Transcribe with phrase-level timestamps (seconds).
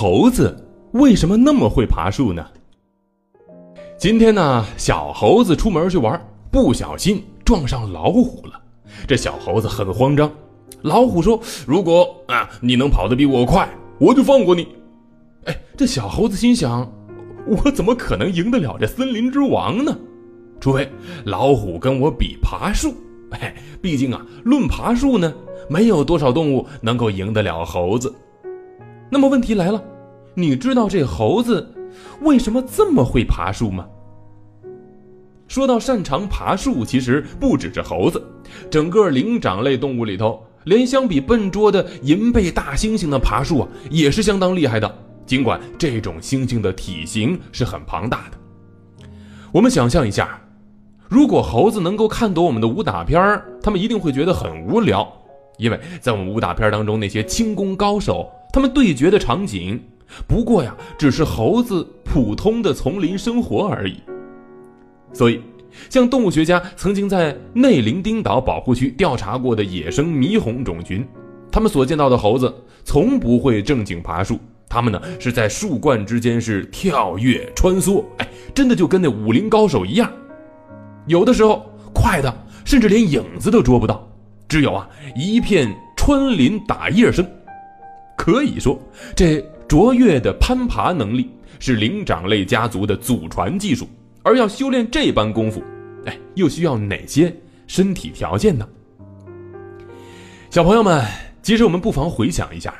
[0.00, 0.56] 猴子
[0.92, 2.46] 为什么那么会爬树呢？
[3.98, 8.62] 今天呢，小猴子出门去玩，不小心撞上老虎了。
[9.08, 10.30] 这小猴子很慌张。
[10.82, 14.68] 老虎说：“如果啊你能跑得比我快，我就放过你。”
[15.46, 16.88] 哎，这小猴子心想
[17.44, 19.98] ：“我怎么可能赢得了这森林之王呢？
[20.60, 20.88] 除非
[21.24, 22.94] 老虎跟我比爬树。
[23.30, 23.52] 哎，
[23.82, 25.34] 毕竟啊，论爬树呢，
[25.68, 28.14] 没有多少动物能够赢得了猴子。”
[29.10, 29.82] 那么问题来了，
[30.34, 31.74] 你知道这猴子
[32.20, 33.86] 为什么这么会爬树吗？
[35.46, 38.22] 说到擅长爬树，其实不只是猴子，
[38.70, 44.94] 整个灵长类动物里头，连相比笨拙的银背大猩猩的爬树啊，也是相当厉害的。
[45.24, 49.06] 尽管这种猩猩的体型是很庞大的，
[49.52, 50.38] 我们想象一下，
[51.08, 55.10] 如果猴子能够看懂我们的武打片儿，他们一定会觉得很无聊，
[55.56, 58.30] 因为在我们武打片当中，那些轻功高手。
[58.52, 59.80] 他们对决的场景，
[60.26, 63.96] 不过呀，只是猴子普通的丛林生活而已。
[65.12, 65.40] 所以，
[65.90, 71.06] 像动物学家曾经在内林丁岛保护区调查过的野生猕猴种群，
[71.50, 72.52] 他们所见到的猴子
[72.84, 74.38] 从不会正经爬树，
[74.68, 80.10] 他们呢是在树冠之间是跳跃穿梭，哎，真的就跟那武林高手一样。
[81.06, 84.06] 有的时候快的甚至连影子都捉不到，
[84.48, 87.26] 只有啊一片穿林打叶声。
[88.28, 88.78] 可以说，
[89.16, 93.88] 这卓越的攀爬能力是灵长类家族的祖传技术。
[94.22, 95.62] 而要修炼这般功夫，
[96.04, 97.34] 哎，又需要哪些
[97.66, 98.68] 身体条件呢？
[100.50, 101.02] 小朋友们，
[101.42, 102.74] 其实我们不妨回想一下，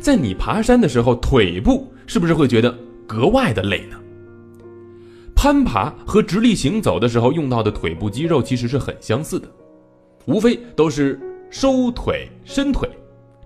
[0.00, 2.74] 在你爬山的时候，腿部是不是会觉得
[3.06, 4.00] 格外的累呢？
[5.36, 9.46] 攀爬和直立行走的时候用到的腿部肌肉其实是很相似的，
[10.24, 12.88] 无非都是收腿、伸腿。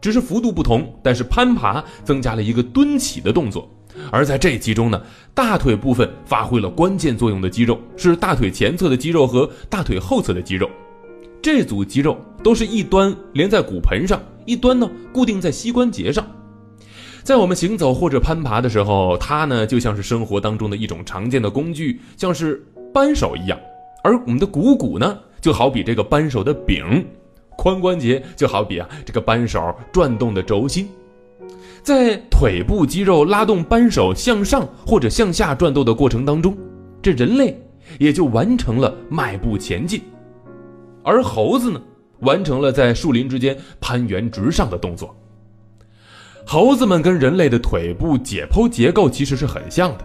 [0.04, 3.66] 只是幅度不同，但是攀爬增加了一个蹲起的动作，
[4.10, 5.00] 而在这其中呢，
[5.32, 10.68] 大腿部分发挥了关键作用的肌肉是大腿前侧的肌肉和大腿后侧的肌肉，
[11.40, 16.22] 这组肌肉都是一端连在骨盆上，一端呢固定在膝关节上，
[17.22, 23.58] 在我们行走或者攀爬的时候，它呢就像是生活当中的一种常见的工具，像是扳手一样，
[24.02, 27.02] 而我们的股骨呢就好比这个扳手的柄。
[27.56, 30.88] 髋关节就好比啊，这个扳手转动的轴心，
[31.82, 36.56] 在腿部肌肉拉动扳手向上或者向下转动的过程当中，
[37.02, 37.58] 这人类
[37.98, 40.02] 也就完成了迈步前进，
[41.02, 41.80] 而猴子呢，
[42.20, 45.14] 完成了在树林之间攀援直上的动作。
[46.46, 50.04] 猴子们跟人类的腿部解剖结构其实是很像的，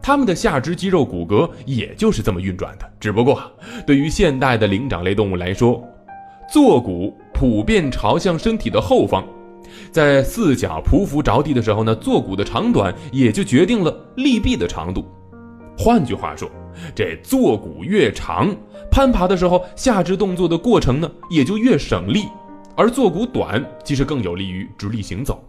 [0.00, 3.42] 它们的下肢肌肉骨骼也就是这么运转的，只不过
[3.84, 5.82] 对于现代的灵长类动物来说。
[6.54, 9.24] 坐骨普遍朝向身体的后方，
[9.90, 15.04] 在四脚匍匐着地的时候呢，坐骨的长短也就决定了立臂的长度。
[15.76, 16.48] 换句话说，
[16.94, 18.54] 这坐骨越长，
[18.88, 22.28] 攀爬的时候下肢动作的过程呢也就越省力；
[22.76, 25.42] 而坐骨短，其实更有利于直立行走。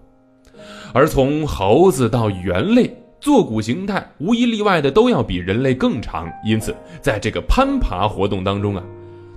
[0.92, 2.92] 而从猴子到猿类，
[3.22, 8.84] 坐骨形态无一例外的都要比人类更长，因此在这个攀爬活动当中啊。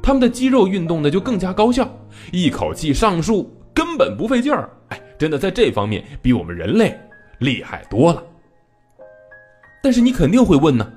[0.09, 1.87] 他们的肌肉运动呢就更加高效，
[2.33, 4.71] 一口气上树根本不费劲儿。
[4.89, 6.99] 哎，真的在这方面比我们人类
[7.41, 8.23] 厉害多了。
[9.83, 10.91] 但是你肯定会问呢，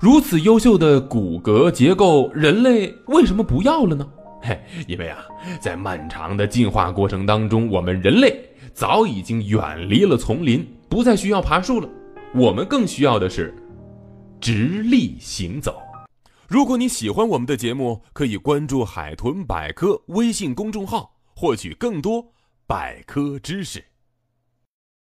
[0.00, 4.04] 如此优秀的骨骼结构，人类为什么不要了呢？
[4.42, 4.58] 嘿，
[4.88, 5.18] 因为啊，
[5.60, 8.36] 在漫长的进化过程当中，我们人类
[8.74, 11.88] 早已经远离了丛林，不再需要爬树了。
[12.34, 13.54] 我们更需要的是
[14.40, 15.76] 直立行走。
[16.50, 22.26] 如果你喜欢我们的节目，可以关注“海豚百科”微信公众号，获取更多
[22.66, 23.84] 百科知识。